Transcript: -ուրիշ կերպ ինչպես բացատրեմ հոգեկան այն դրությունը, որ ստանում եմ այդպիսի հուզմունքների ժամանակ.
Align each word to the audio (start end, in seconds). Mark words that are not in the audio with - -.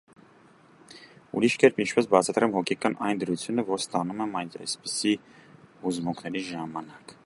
-ուրիշ 1.41 1.57
կերպ 1.63 1.77
ինչպես 1.85 2.09
բացատրեմ 2.15 2.55
հոգեկան 2.57 2.97
այն 3.09 3.23
դրությունը, 3.25 3.67
որ 3.71 3.83
ստանում 3.85 4.25
եմ 4.27 4.35
այդպիսի 4.43 5.17
հուզմունքների 5.85 6.47
ժամանակ. 6.55 7.19